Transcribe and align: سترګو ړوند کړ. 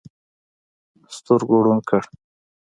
سترګو 1.15 1.55
ړوند 1.65 1.83
کړ. 1.89 2.01